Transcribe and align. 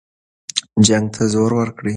جنګ 0.87 1.05
ته 1.15 1.23
زور 1.33 1.51
ورکړه. 1.57 1.89